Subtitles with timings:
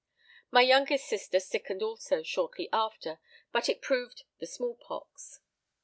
[0.49, 3.19] My youngest sister sickened also shortly after,
[3.51, 5.41] but it proved the small pox.